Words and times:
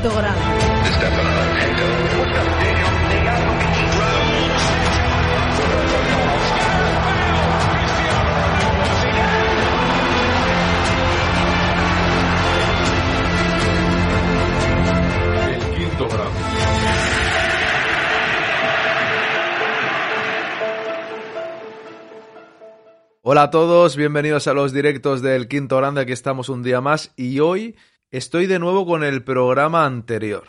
quinto 0.00 0.16
grado. 0.16 0.38
El 1.50 1.74
quinto 1.76 3.28
grado. 3.28 3.50
El 15.48 15.76
quinto 15.76 16.08
grado. 16.08 16.30
Hola 23.22 23.42
a 23.42 23.50
todos, 23.50 23.96
bienvenidos 23.96 24.46
a 24.46 24.54
los 24.54 24.72
directos 24.72 25.22
del 25.22 25.48
Quinto 25.48 25.76
Grande, 25.76 26.00
aquí 26.02 26.12
estamos 26.12 26.48
un 26.48 26.62
día 26.62 26.80
más 26.80 27.12
y 27.16 27.40
hoy 27.40 27.76
estoy 28.10 28.46
de 28.46 28.58
nuevo 28.58 28.86
con 28.86 29.04
el 29.04 29.22
programa 29.24 29.84
anterior. 29.86 30.44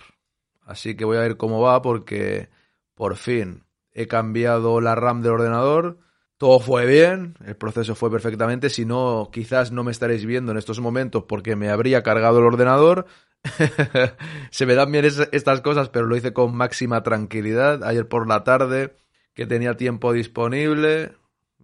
Así 0.61 0.95
que 0.95 1.05
voy 1.05 1.17
a 1.17 1.21
ver 1.21 1.37
cómo 1.37 1.61
va 1.61 1.81
porque 1.81 2.49
por 2.93 3.15
fin 3.15 3.63
he 3.91 4.07
cambiado 4.07 4.81
la 4.81 4.95
RAM 4.95 5.21
del 5.21 5.33
ordenador, 5.33 5.97
todo 6.37 6.59
fue 6.59 6.85
bien, 6.85 7.35
el 7.45 7.55
proceso 7.57 7.95
fue 7.95 8.09
perfectamente, 8.11 8.69
si 8.69 8.85
no 8.85 9.29
quizás 9.31 9.71
no 9.71 9.83
me 9.83 9.91
estaréis 9.91 10.25
viendo 10.25 10.51
en 10.51 10.57
estos 10.57 10.79
momentos 10.79 11.23
porque 11.27 11.55
me 11.55 11.69
habría 11.69 12.03
cargado 12.03 12.39
el 12.39 12.45
ordenador. 12.45 13.07
Se 14.51 14.65
me 14.65 14.75
dan 14.75 14.91
bien 14.91 15.05
es- 15.05 15.27
estas 15.31 15.61
cosas, 15.61 15.89
pero 15.89 16.05
lo 16.05 16.15
hice 16.15 16.33
con 16.33 16.55
máxima 16.55 17.03
tranquilidad 17.03 17.83
ayer 17.83 18.07
por 18.07 18.27
la 18.27 18.43
tarde 18.43 18.95
que 19.33 19.45
tenía 19.45 19.75
tiempo 19.77 20.13
disponible, 20.13 21.13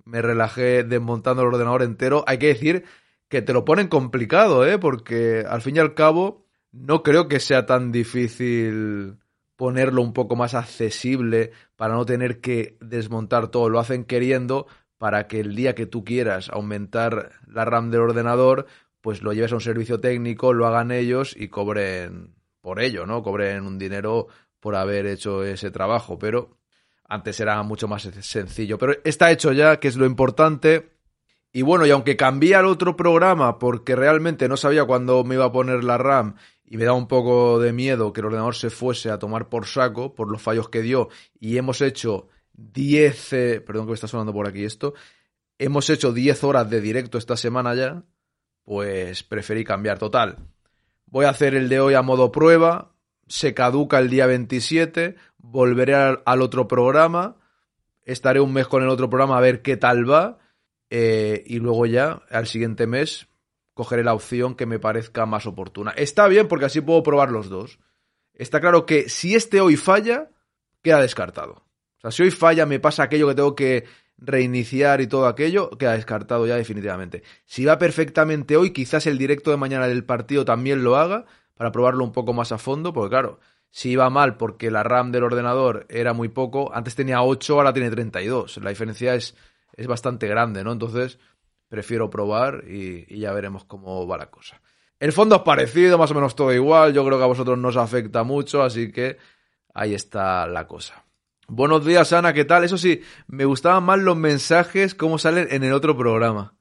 me 0.06 0.22
relajé 0.22 0.84
desmontando 0.84 1.42
el 1.42 1.50
ordenador 1.50 1.84
entero. 1.84 2.24
Hay 2.28 2.38
que 2.38 2.48
decir 2.48 2.86
que 3.30 3.42
te 3.42 3.54
lo 3.54 3.66
ponen 3.66 3.88
complicado, 3.88 4.66
¿eh? 4.66 4.78
Porque 4.78 5.44
al 5.48 5.62
fin 5.62 5.78
y 5.78 5.80
al 5.80 5.94
cabo 5.94 6.46
no 6.72 7.04
creo 7.04 7.28
que 7.28 7.40
sea 7.40 7.66
tan 7.66 7.92
difícil 7.92 9.18
ponerlo 9.56 10.02
un 10.02 10.14
poco 10.14 10.36
más 10.36 10.54
accesible 10.54 11.52
para 11.76 11.94
no 11.94 12.06
tener 12.06 12.42
que 12.42 12.78
desmontar 12.82 13.48
todo. 13.50 13.70
Lo 13.70 13.80
hacen 13.80 14.04
queriendo 14.04 14.68
para 14.98 15.28
que 15.28 15.40
el 15.40 15.56
día 15.56 15.76
que 15.76 15.86
tú 15.86 16.04
quieras 16.04 16.50
aumentar 16.50 17.32
la 17.48 17.66
RAM 17.66 17.92
del 17.92 18.02
ordenador, 18.02 18.66
pues 19.02 19.22
lo 19.22 19.34
lleves 19.34 19.52
a 19.52 19.56
un 19.56 19.62
servicio 19.62 20.00
técnico, 20.00 20.54
lo 20.54 20.68
hagan 20.68 20.92
ellos 20.92 21.36
y 21.38 21.48
cobren 21.48 22.36
por 22.62 22.82
ello, 22.82 23.06
¿no? 23.06 23.22
Cobren 23.24 23.66
un 23.66 23.78
dinero 23.78 24.28
por 24.60 24.76
haber 24.76 25.06
hecho 25.06 25.44
ese 25.44 25.72
trabajo. 25.72 26.18
Pero 26.18 26.58
antes 27.08 27.40
era 27.40 27.62
mucho 27.64 27.88
más 27.88 28.04
sencillo. 28.04 28.78
Pero 28.78 28.94
está 29.04 29.32
hecho 29.32 29.52
ya, 29.52 29.80
que 29.80 29.88
es 29.88 29.96
lo 29.96 30.06
importante. 30.06 30.95
Y 31.56 31.62
bueno, 31.62 31.86
y 31.86 31.90
aunque 31.92 32.18
cambié 32.18 32.56
al 32.56 32.66
otro 32.66 32.98
programa 32.98 33.60
porque 33.60 33.96
realmente 33.96 34.50
no 34.50 34.58
sabía 34.58 34.84
cuándo 34.84 35.24
me 35.24 35.36
iba 35.36 35.46
a 35.46 35.54
poner 35.54 35.86
la 35.86 35.98
RAM 35.98 36.36
y 36.66 36.76
me 36.76 36.84
da 36.84 36.92
un 36.92 37.08
poco 37.08 37.62
de 37.62 37.72
miedo 37.72 38.12
que 38.12 38.20
el 38.20 38.26
ordenador 38.26 38.56
se 38.56 38.70
fuese 38.70 39.10
a 39.10 39.20
tomar 39.20 39.48
por 39.48 39.66
saco 39.66 40.16
por 40.16 40.30
los 40.30 40.42
fallos 40.42 40.68
que 40.68 40.82
dio 40.82 41.08
y 41.40 41.56
hemos 41.56 41.80
hecho 41.80 42.28
10, 42.56 43.32
eh, 43.32 43.62
perdón 43.66 43.86
que 43.86 43.92
me 43.92 43.94
está 43.94 44.10
sonando 44.10 44.34
por 44.34 44.50
aquí 44.50 44.66
esto, 44.66 44.96
hemos 45.58 45.90
hecho 45.90 46.12
10 46.12 46.44
horas 46.44 46.70
de 46.70 46.82
directo 46.82 47.18
esta 47.18 47.38
semana 47.38 47.74
ya, 47.74 48.04
pues 48.66 49.24
preferí 49.24 49.64
cambiar 49.64 49.98
total. 49.98 50.40
Voy 51.06 51.24
a 51.24 51.30
hacer 51.30 51.56
el 51.56 51.70
de 51.70 51.80
hoy 51.80 51.94
a 51.94 52.02
modo 52.02 52.34
prueba, 52.34 52.92
se 53.28 53.54
caduca 53.54 54.00
el 54.00 54.10
día 54.10 54.26
27, 54.26 55.16
volveré 55.38 55.96
al, 55.96 56.22
al 56.26 56.42
otro 56.42 56.68
programa, 56.68 57.38
estaré 58.04 58.42
un 58.42 58.52
mes 58.52 58.68
con 58.68 58.84
el 58.84 58.90
otro 58.90 59.10
programa 59.10 59.38
a 59.38 59.42
ver 59.42 59.62
qué 59.62 59.78
tal 59.78 60.12
va 60.12 60.40
eh, 60.90 61.44
y 61.46 61.60
luego 61.60 61.86
ya 61.86 62.22
al 62.30 62.48
siguiente 62.48 62.88
mes 62.88 63.28
cogeré 63.74 64.04
la 64.04 64.14
opción 64.14 64.56
que 64.56 64.66
me 64.66 64.80
parezca 64.80 65.26
más 65.26 65.46
oportuna. 65.46 65.92
Está 65.92 66.28
bien 66.28 66.48
porque 66.48 66.66
así 66.66 66.82
puedo 66.82 67.04
probar 67.04 67.32
los 67.32 67.50
dos. 67.50 67.80
Está 68.34 68.60
claro 68.60 68.86
que 68.86 69.10
si 69.10 69.36
este 69.36 69.62
hoy 69.62 69.76
falla, 69.76 70.30
queda 70.82 71.02
descartado. 71.02 71.64
O 71.98 72.02
sea, 72.02 72.12
si 72.12 72.24
hoy 72.24 72.32
falla, 72.32 72.66
me 72.66 72.80
pasa 72.80 73.04
aquello 73.04 73.28
que 73.28 73.36
tengo 73.36 73.56
que 73.56 73.86
reiniciar 74.18 75.02
y 75.02 75.08
todo 75.08 75.28
aquello, 75.28 75.70
queda 75.72 75.94
descartado 75.94 76.48
ya 76.48 76.56
definitivamente. 76.56 77.24
Si 77.46 77.66
va 77.66 77.78
perfectamente 77.78 78.56
hoy, 78.58 78.72
quizás 78.72 79.08
el 79.08 79.18
directo 79.18 79.52
de 79.52 79.58
mañana 79.58 79.88
del 79.88 80.06
partido 80.06 80.46
también 80.46 80.84
lo 80.84 80.96
haga 80.96 81.26
para 81.56 81.72
probarlo 81.72 82.04
un 82.04 82.12
poco 82.12 82.34
más 82.34 82.52
a 82.52 82.58
fondo, 82.58 82.94
porque 82.94 83.10
claro, 83.10 83.40
si 83.70 83.92
iba 83.92 84.10
mal 84.10 84.38
porque 84.38 84.72
la 84.72 84.84
RAM 84.84 85.12
del 85.12 85.24
ordenador 85.24 85.86
era 85.90 86.14
muy 86.14 86.30
poco, 86.30 86.74
antes 86.74 86.96
tenía 86.96 87.22
8, 87.22 87.56
ahora 87.56 87.74
tiene 87.74 87.90
32. 87.90 88.58
La 88.58 88.70
diferencia 88.70 89.16
es, 89.16 89.36
es 89.76 89.88
bastante 89.88 90.28
grande, 90.28 90.64
¿no? 90.64 90.72
Entonces, 90.72 91.20
prefiero 91.68 92.10
probar 92.10 92.64
y, 92.68 93.20
ya 93.20 93.34
veremos 93.34 93.66
cómo 93.66 94.08
va 94.08 94.18
la 94.18 94.30
cosa. 94.30 94.62
El 95.00 95.12
fondo 95.12 95.36
es 95.36 95.42
parecido, 95.42 95.98
más 95.98 96.12
o 96.12 96.16
menos 96.16 96.36
todo 96.36 96.54
igual. 96.54 96.94
Yo 96.94 97.06
creo 97.06 97.18
que 97.18 97.24
a 97.24 97.28
vosotros 97.28 97.58
no 97.58 97.68
os 97.68 97.78
afecta 97.78 98.24
mucho, 98.24 98.64
así 98.64 98.92
que 98.92 99.18
ahí 99.74 99.94
está 99.94 100.48
la 100.48 100.68
cosa. 100.68 101.04
Buenos 101.48 101.86
días, 101.86 102.12
Ana, 102.14 102.34
¿qué 102.34 102.46
tal? 102.46 102.64
Eso 102.64 102.78
sí, 102.78 103.04
me 103.28 103.46
gustaban 103.46 103.84
más 103.84 104.00
los 104.00 104.18
mensajes, 104.18 104.96
cómo 104.96 105.20
salen 105.20 105.48
en 105.52 105.64
el 105.64 105.74
otro 105.74 105.96
programa. 105.96 106.56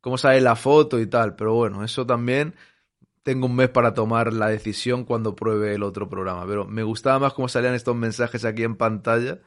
Cómo 0.00 0.16
sale 0.16 0.40
la 0.40 0.56
foto 0.56 1.00
y 1.00 1.06
tal. 1.06 1.36
Pero 1.36 1.54
bueno, 1.54 1.84
eso 1.84 2.06
también 2.06 2.54
tengo 3.22 3.46
un 3.46 3.56
mes 3.56 3.68
para 3.68 3.94
tomar 3.94 4.32
la 4.32 4.48
decisión 4.48 5.04
cuando 5.04 5.36
pruebe 5.36 5.74
el 5.74 5.82
otro 5.82 6.08
programa. 6.08 6.46
Pero 6.46 6.64
me 6.64 6.82
gustaba 6.82 7.18
más 7.18 7.34
cómo 7.34 7.48
salían 7.48 7.74
estos 7.74 7.94
mensajes 7.94 8.44
aquí 8.44 8.62
en 8.62 8.76
pantalla. 8.76 9.40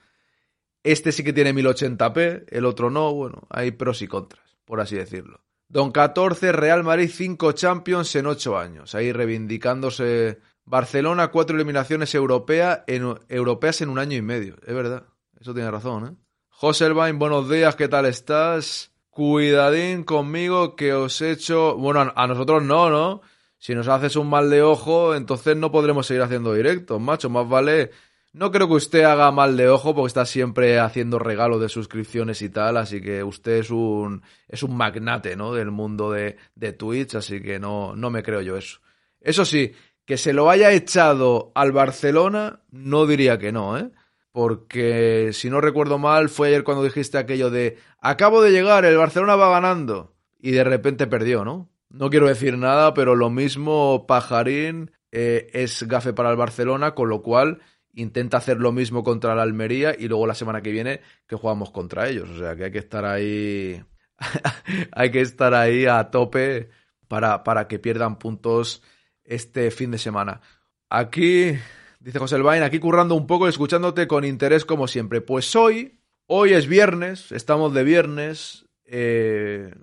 Este 0.85 1.11
sí 1.11 1.23
que 1.23 1.33
tiene 1.33 1.51
1080p, 1.51 2.45
el 2.47 2.63
otro 2.63 2.91
no. 2.91 3.11
Bueno, 3.11 3.47
hay 3.49 3.71
pros 3.71 4.03
y 4.03 4.07
contras, 4.07 4.55
por 4.65 4.79
así 4.79 4.95
decirlo. 4.95 5.41
Don 5.67 5.91
14, 5.91 6.51
Real 6.51 6.83
Madrid 6.83 7.09
5 7.11 7.53
Champions 7.53 8.15
en 8.15 8.27
8 8.27 8.55
años. 8.55 8.93
Ahí 8.93 9.11
reivindicándose 9.11 10.37
Barcelona, 10.63 11.31
4 11.31 11.55
eliminaciones 11.55 12.13
europea 12.13 12.83
en, 12.85 13.17
europeas 13.29 13.81
en 13.81 13.89
un 13.89 13.97
año 13.97 14.15
y 14.15 14.21
medio. 14.21 14.57
Es 14.63 14.75
verdad, 14.75 15.07
eso 15.39 15.55
tiene 15.55 15.71
razón, 15.71 16.05
¿eh? 16.05 16.15
Joselvain, 16.49 17.17
buenos 17.17 17.49
días, 17.49 17.75
¿qué 17.75 17.87
tal 17.87 18.05
estás? 18.05 18.91
Cuidadín 19.09 20.03
conmigo 20.03 20.75
que 20.75 20.93
os 20.93 21.19
he 21.19 21.31
hecho... 21.31 21.75
Bueno, 21.77 22.01
a, 22.01 22.13
a 22.15 22.27
nosotros 22.27 22.61
no, 22.61 22.91
¿no? 22.91 23.21
Si 23.57 23.73
nos 23.73 23.87
haces 23.87 24.15
un 24.17 24.29
mal 24.29 24.51
de 24.51 24.61
ojo, 24.61 25.15
entonces 25.15 25.57
no 25.57 25.71
podremos 25.71 26.05
seguir 26.05 26.21
haciendo 26.21 26.53
directos, 26.53 27.01
macho. 27.01 27.27
Más 27.31 27.49
vale... 27.49 27.89
No 28.35 28.51
creo 28.51 28.67
que 28.67 28.73
usted 28.73 29.03
haga 29.03 29.31
mal 29.31 29.55
de 29.55 29.69
ojo 29.69 29.95
porque 29.95 30.07
está 30.07 30.25
siempre 30.25 30.77
haciendo 30.77 31.19
regalos 31.19 31.61
de 31.61 31.69
suscripciones 31.69 32.41
y 32.41 32.49
tal, 32.49 32.75
así 32.75 32.99
que 32.99 33.23
usted 33.23 33.59
es 33.59 33.69
un 33.69 34.23
es 34.49 34.61
un 34.61 34.75
magnate, 34.75 35.37
¿no? 35.37 35.53
Del 35.53 35.71
mundo 35.71 36.11
de, 36.11 36.35
de 36.53 36.73
Twitch, 36.73 37.15
así 37.15 37.41
que 37.41 37.59
no, 37.59 37.95
no 37.95 38.09
me 38.09 38.23
creo 38.23 38.41
yo 38.41 38.57
eso. 38.57 38.81
Eso 39.21 39.45
sí, 39.45 39.71
que 40.03 40.17
se 40.17 40.33
lo 40.33 40.49
haya 40.49 40.73
echado 40.73 41.53
al 41.55 41.71
Barcelona, 41.71 42.59
no 42.71 43.05
diría 43.05 43.39
que 43.39 43.53
no, 43.53 43.77
¿eh? 43.77 43.89
porque 44.33 45.29
si 45.31 45.49
no 45.49 45.61
recuerdo 45.61 45.97
mal 45.97 46.27
fue 46.27 46.49
ayer 46.49 46.65
cuando 46.65 46.83
dijiste 46.83 47.17
aquello 47.17 47.49
de 47.49 47.77
acabo 48.01 48.41
de 48.41 48.51
llegar, 48.51 48.83
el 48.83 48.97
Barcelona 48.97 49.37
va 49.37 49.49
ganando 49.49 50.13
y 50.41 50.51
de 50.51 50.65
repente 50.65 51.07
perdió, 51.07 51.45
¿no? 51.45 51.69
No 51.87 52.09
quiero 52.09 52.27
decir 52.27 52.57
nada, 52.57 52.93
pero 52.93 53.15
lo 53.15 53.29
mismo 53.29 54.05
Pajarín 54.05 54.91
eh, 55.13 55.47
es 55.53 55.83
gafe 55.83 56.11
para 56.11 56.31
el 56.31 56.35
Barcelona, 56.35 56.95
con 56.95 57.07
lo 57.07 57.21
cual 57.21 57.61
intenta 57.95 58.37
hacer 58.37 58.57
lo 58.57 58.71
mismo 58.71 59.03
contra 59.03 59.35
la 59.35 59.41
Almería 59.41 59.95
y 59.97 60.07
luego 60.07 60.27
la 60.27 60.35
semana 60.35 60.61
que 60.61 60.71
viene 60.71 61.01
que 61.27 61.35
jugamos 61.35 61.71
contra 61.71 62.07
ellos. 62.07 62.29
O 62.29 62.37
sea 62.37 62.55
que 62.55 62.65
hay 62.65 62.71
que 62.71 62.79
estar 62.79 63.05
ahí. 63.05 63.83
hay 64.91 65.11
que 65.11 65.21
estar 65.21 65.53
ahí 65.53 65.85
a 65.85 66.11
tope 66.11 66.69
para, 67.07 67.43
para 67.43 67.67
que 67.67 67.79
pierdan 67.79 68.19
puntos 68.19 68.83
este 69.23 69.71
fin 69.71 69.91
de 69.91 69.97
semana. 69.97 70.41
Aquí, 70.89 71.57
dice 71.99 72.19
José 72.19 72.35
Elvain, 72.35 72.63
aquí 72.63 72.79
currando 72.79 73.15
un 73.15 73.27
poco 73.27 73.45
y 73.45 73.49
escuchándote 73.49 74.07
con 74.07 74.23
interés 74.23 74.65
como 74.65 74.87
siempre. 74.87 75.21
Pues 75.21 75.55
hoy, 75.55 75.99
hoy 76.27 76.53
es 76.53 76.67
viernes, 76.67 77.31
estamos 77.31 77.73
de 77.73 77.83
viernes, 77.83 78.65
eh, 78.85 79.73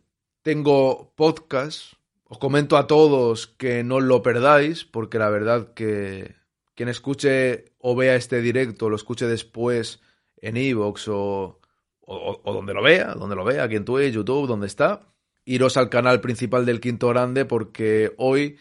tengo 0.42 1.12
podcast, 1.16 1.94
os 2.24 2.38
comento 2.38 2.76
a 2.76 2.86
todos 2.86 3.46
que 3.46 3.84
no 3.84 4.00
lo 4.00 4.22
perdáis, 4.22 4.84
porque 4.84 5.18
la 5.18 5.28
verdad 5.28 5.74
que 5.74 6.41
quien 6.74 6.88
escuche 6.88 7.66
o 7.78 7.94
vea 7.94 8.16
este 8.16 8.40
directo, 8.40 8.88
lo 8.88 8.96
escuche 8.96 9.26
después 9.26 10.00
en 10.36 10.56
Evox 10.56 11.08
o, 11.08 11.60
o, 12.00 12.52
donde 12.52 12.74
lo 12.74 12.82
vea, 12.82 13.14
donde 13.14 13.36
lo 13.36 13.44
vea, 13.44 13.64
aquí 13.64 13.76
en 13.76 13.84
Twitch, 13.84 14.14
YouTube, 14.14 14.46
donde 14.46 14.66
está, 14.66 15.08
iros 15.44 15.76
al 15.76 15.88
canal 15.88 16.20
principal 16.20 16.66
del 16.66 16.80
Quinto 16.80 17.08
Grande 17.08 17.44
porque 17.44 18.12
hoy, 18.18 18.58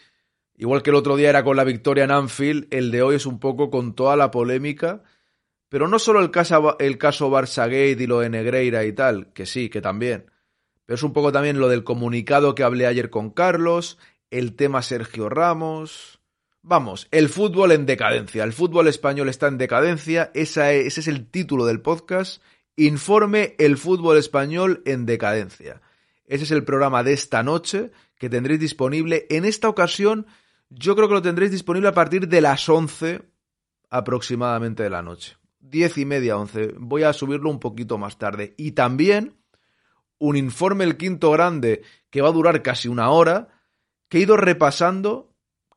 igual 0.56 0.82
que 0.82 0.90
el 0.90 0.96
otro 0.96 1.16
día 1.16 1.30
era 1.30 1.44
con 1.44 1.56
la 1.56 1.64
victoria 1.64 2.04
en 2.04 2.10
Anfield, 2.10 2.68
el 2.70 2.90
de 2.90 3.02
hoy 3.02 3.16
es 3.16 3.26
un 3.26 3.38
poco 3.38 3.70
con 3.70 3.94
toda 3.94 4.16
la 4.16 4.30
polémica, 4.30 5.02
pero 5.68 5.88
no 5.88 5.98
solo 5.98 6.20
el 6.20 6.30
caso, 6.30 6.76
el 6.78 6.98
caso 6.98 7.30
Barça 7.30 7.64
Gate 7.64 8.02
y 8.02 8.06
lo 8.06 8.20
de 8.20 8.30
Negreira 8.30 8.84
y 8.84 8.92
tal, 8.92 9.32
que 9.32 9.46
sí, 9.46 9.70
que 9.70 9.80
también, 9.80 10.30
pero 10.84 10.96
es 10.96 11.02
un 11.02 11.12
poco 11.12 11.32
también 11.32 11.58
lo 11.58 11.68
del 11.68 11.84
comunicado 11.84 12.54
que 12.54 12.62
hablé 12.62 12.86
ayer 12.86 13.10
con 13.10 13.30
Carlos, 13.30 13.98
el 14.30 14.54
tema 14.54 14.82
Sergio 14.82 15.28
Ramos, 15.28 16.21
Vamos, 16.64 17.08
el 17.10 17.28
fútbol 17.28 17.72
en 17.72 17.86
decadencia. 17.86 18.44
El 18.44 18.52
fútbol 18.52 18.86
español 18.86 19.28
está 19.28 19.48
en 19.48 19.58
decadencia. 19.58 20.30
ese 20.32 20.86
es 20.86 21.08
el 21.08 21.26
título 21.26 21.66
del 21.66 21.80
podcast. 21.80 22.40
Informe 22.76 23.56
El 23.58 23.76
fútbol 23.76 24.16
español 24.16 24.80
en 24.86 25.04
decadencia. 25.04 25.82
Ese 26.24 26.44
es 26.44 26.52
el 26.52 26.62
programa 26.62 27.02
de 27.02 27.14
esta 27.14 27.42
noche 27.42 27.90
que 28.16 28.30
tendréis 28.30 28.60
disponible. 28.60 29.26
En 29.28 29.44
esta 29.44 29.68
ocasión, 29.68 30.26
yo 30.70 30.94
creo 30.94 31.08
que 31.08 31.14
lo 31.14 31.22
tendréis 31.22 31.50
disponible 31.50 31.88
a 31.88 31.94
partir 31.94 32.28
de 32.28 32.40
las 32.40 32.68
11 32.68 33.22
aproximadamente 33.90 34.84
de 34.84 34.90
la 34.90 35.02
noche. 35.02 35.36
Diez 35.58 35.98
y 35.98 36.04
media, 36.04 36.38
11. 36.38 36.76
Voy 36.78 37.02
a 37.02 37.12
subirlo 37.12 37.50
un 37.50 37.58
poquito 37.58 37.98
más 37.98 38.18
tarde. 38.18 38.54
Y 38.56 38.72
también 38.72 39.34
un 40.18 40.36
informe 40.36 40.84
El 40.84 40.96
Quinto 40.96 41.32
Grande 41.32 41.82
que 42.08 42.22
va 42.22 42.28
a 42.28 42.32
durar 42.32 42.62
casi 42.62 42.86
una 42.86 43.10
hora, 43.10 43.48
que 44.08 44.18
he 44.18 44.20
ido 44.20 44.36
repasando 44.36 45.31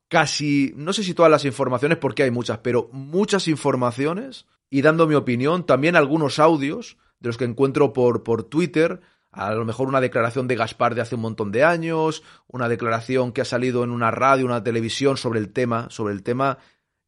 casi, 0.08 0.74
no 0.76 0.94
sé 0.94 1.04
si 1.04 1.14
todas 1.14 1.32
las 1.32 1.46
informaciones, 1.46 1.98
porque 1.98 2.24
hay 2.24 2.32
muchas, 2.32 2.60
pero 2.60 2.90
muchas 2.92 3.48
informaciones 3.48 4.46
y 4.70 4.82
dando 4.82 5.08
mi 5.08 5.16
opinión, 5.16 5.66
también 5.66 5.96
algunos 5.96 6.40
audios 6.40 6.98
de 7.20 7.30
los 7.30 7.38
que 7.38 7.46
encuentro 7.46 7.94
por, 7.94 8.24
por 8.24 8.44
Twitter, 8.44 9.02
a 9.32 9.54
lo 9.54 9.66
mejor 9.66 9.88
una 9.88 10.02
declaración 10.02 10.48
de 10.48 10.56
Gaspar 10.56 10.96
de 10.96 11.02
hace 11.02 11.16
un 11.16 11.22
montón 11.22 11.52
de 11.52 11.64
años, 11.64 12.24
una 12.48 12.70
declaración 12.70 13.32
que 13.32 13.42
ha 13.42 13.46
salido 13.46 13.84
en 13.84 13.92
una 13.92 14.12
radio, 14.12 14.46
una 14.46 14.64
televisión 14.64 15.18
sobre 15.18 15.40
el 15.40 15.52
tema, 15.52 15.90
sobre 15.90 16.14
el 16.14 16.24
tema 16.24 16.58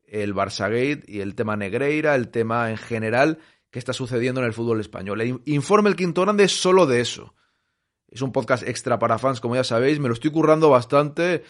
el 0.07 0.33
Barça 0.33 1.03
y 1.05 1.19
el 1.19 1.35
tema 1.35 1.55
Negreira, 1.55 2.15
el 2.15 2.29
tema 2.29 2.69
en 2.71 2.77
general 2.77 3.39
que 3.69 3.79
está 3.79 3.93
sucediendo 3.93 4.41
en 4.41 4.47
el 4.47 4.53
fútbol 4.53 4.79
español. 4.79 5.21
E 5.21 5.39
informe 5.45 5.89
el 5.89 5.95
Quinto 5.95 6.21
Grande 6.21 6.47
solo 6.47 6.85
de 6.85 7.01
eso. 7.01 7.33
Es 8.09 8.21
un 8.21 8.31
podcast 8.31 8.63
extra 8.63 8.99
para 8.99 9.19
fans, 9.19 9.41
como 9.41 9.55
ya 9.55 9.65
sabéis, 9.65 9.99
me 9.99 10.07
lo 10.07 10.13
estoy 10.13 10.31
currando 10.31 10.69
bastante 10.69 11.43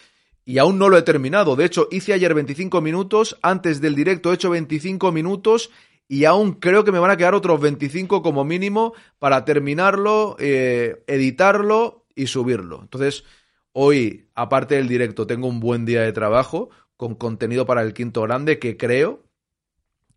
y 0.48 0.56
aún 0.56 0.78
no 0.78 0.88
lo 0.88 0.96
he 0.96 1.02
terminado. 1.02 1.56
De 1.56 1.66
hecho, 1.66 1.88
hice 1.90 2.14
ayer 2.14 2.32
25 2.32 2.80
minutos, 2.80 3.38
antes 3.42 3.82
del 3.82 3.94
directo 3.94 4.30
he 4.30 4.36
hecho 4.36 4.48
25 4.48 5.12
minutos 5.12 5.68
y 6.08 6.24
aún 6.24 6.54
creo 6.54 6.84
que 6.84 6.90
me 6.90 6.98
van 6.98 7.10
a 7.10 7.18
quedar 7.18 7.34
otros 7.34 7.60
25 7.60 8.22
como 8.22 8.44
mínimo 8.44 8.94
para 9.18 9.44
terminarlo, 9.44 10.36
eh, 10.38 11.04
editarlo 11.06 12.06
y 12.14 12.28
subirlo. 12.28 12.80
Entonces, 12.80 13.24
hoy, 13.72 14.30
aparte 14.34 14.76
del 14.76 14.88
directo, 14.88 15.26
tengo 15.26 15.48
un 15.48 15.60
buen 15.60 15.84
día 15.84 16.00
de 16.00 16.12
trabajo 16.12 16.70
con 16.96 17.14
contenido 17.14 17.66
para 17.66 17.82
el 17.82 17.92
quinto 17.92 18.22
grande 18.22 18.58
que 18.58 18.78
creo 18.78 19.26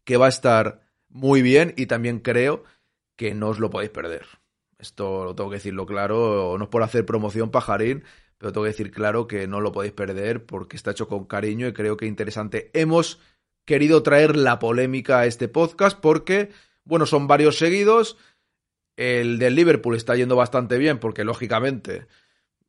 que 0.05 0.15
va 0.15 0.27
a 0.27 0.29
estar 0.29 0.79
muy 1.09 1.41
bien 1.41 1.73
y 1.75 1.87
también 1.87 2.19
creo 2.19 2.63
que 3.17 3.33
no 3.33 3.49
os 3.49 3.59
lo 3.59 3.69
podéis 3.69 3.91
perder. 3.91 4.25
Esto 4.79 5.25
lo 5.25 5.35
tengo 5.35 5.49
que 5.49 5.57
decirlo 5.57 5.85
claro, 5.85 6.55
no 6.57 6.63
es 6.63 6.69
por 6.69 6.83
hacer 6.83 7.05
promoción 7.05 7.51
pajarín, 7.51 8.05
pero 8.41 8.51
tengo 8.51 8.63
que 8.63 8.71
decir 8.71 8.89
claro 8.89 9.27
que 9.27 9.47
no 9.47 9.61
lo 9.61 9.71
podéis 9.71 9.93
perder 9.93 10.47
porque 10.47 10.75
está 10.75 10.89
hecho 10.89 11.07
con 11.07 11.25
cariño 11.25 11.67
y 11.67 11.73
creo 11.73 11.95
que 11.95 12.07
interesante. 12.07 12.71
Hemos 12.73 13.19
querido 13.65 14.01
traer 14.01 14.35
la 14.35 14.57
polémica 14.57 15.19
a 15.19 15.27
este 15.27 15.47
podcast 15.47 15.99
porque, 15.99 16.49
bueno, 16.83 17.05
son 17.05 17.27
varios 17.27 17.59
seguidos. 17.59 18.17
El 18.97 19.37
del 19.37 19.53
Liverpool 19.53 19.95
está 19.95 20.15
yendo 20.15 20.35
bastante 20.35 20.79
bien 20.79 20.97
porque, 20.97 21.23
lógicamente, 21.23 22.07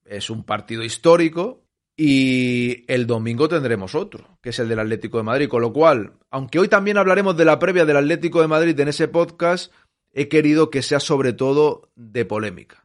es 0.05 0.29
un 0.29 0.45
partido 0.45 0.85
histórico. 0.85 1.65
Y 1.97 2.85
el 2.87 3.07
domingo 3.07 3.49
tendremos 3.49 3.95
otro, 3.95 4.39
que 4.43 4.51
es 4.51 4.59
el 4.59 4.69
del 4.69 4.79
Atlético 4.79 5.17
de 5.17 5.25
Madrid. 5.25 5.49
Con 5.49 5.63
lo 5.63 5.73
cual, 5.73 6.19
aunque 6.31 6.59
hoy 6.59 6.69
también 6.69 6.99
hablaremos 6.99 7.35
de 7.39 7.47
la 7.47 7.59
previa 7.59 7.87
del 7.87 7.97
Atlético 7.97 8.43
de 8.43 8.49
Madrid 8.49 8.79
en 8.79 8.89
ese 8.89 9.09
podcast, 9.09 9.73
he 10.13 10.29
querido 10.29 10.69
que 10.69 10.83
sea 10.83 11.01
sobre 11.01 11.33
todo 11.33 11.91
de 11.97 12.27
polémica. 12.27 12.81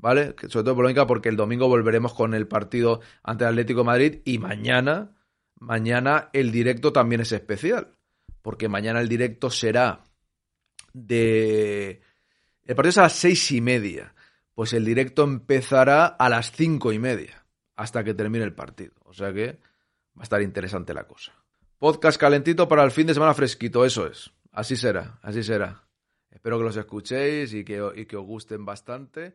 ¿Vale? 0.00 0.34
Sobre 0.48 0.64
todo 0.64 0.76
polémica 0.76 1.06
porque 1.06 1.28
el 1.28 1.36
domingo 1.36 1.68
volveremos 1.68 2.14
con 2.14 2.34
el 2.34 2.48
partido 2.48 3.00
ante 3.22 3.44
Atlético 3.44 3.84
Madrid 3.84 4.20
y 4.24 4.38
mañana, 4.38 5.16
mañana 5.58 6.30
el 6.32 6.50
directo 6.50 6.92
también 6.92 7.20
es 7.20 7.32
especial, 7.32 7.94
porque 8.42 8.68
mañana 8.68 9.00
el 9.00 9.08
directo 9.08 9.50
será 9.50 10.04
de... 10.92 12.00
El 12.64 12.74
partido 12.74 12.90
es 12.90 12.98
a 12.98 13.02
las 13.02 13.12
seis 13.12 13.50
y 13.52 13.60
media, 13.60 14.14
pues 14.54 14.72
el 14.72 14.84
directo 14.84 15.24
empezará 15.24 16.06
a 16.06 16.28
las 16.28 16.52
cinco 16.52 16.92
y 16.92 16.98
media, 16.98 17.44
hasta 17.76 18.02
que 18.02 18.14
termine 18.14 18.44
el 18.44 18.54
partido. 18.54 18.94
O 19.04 19.12
sea 19.12 19.32
que 19.32 19.58
va 20.16 20.20
a 20.20 20.22
estar 20.22 20.40
interesante 20.40 20.94
la 20.94 21.04
cosa. 21.04 21.32
Podcast 21.78 22.18
calentito 22.18 22.68
para 22.68 22.84
el 22.84 22.90
fin 22.90 23.06
de 23.06 23.14
semana 23.14 23.34
fresquito, 23.34 23.84
eso 23.84 24.06
es. 24.06 24.30
Así 24.52 24.76
será, 24.76 25.18
así 25.22 25.42
será. 25.42 25.84
Espero 26.30 26.58
que 26.58 26.64
los 26.64 26.76
escuchéis 26.76 27.52
y 27.54 27.64
que, 27.64 27.82
y 27.96 28.06
que 28.06 28.16
os 28.16 28.24
gusten 28.24 28.64
bastante. 28.64 29.34